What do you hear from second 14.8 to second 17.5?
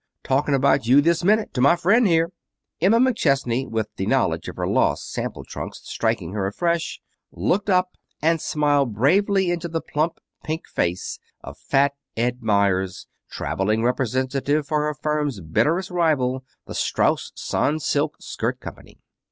her firm's bitterest rival, the Strauss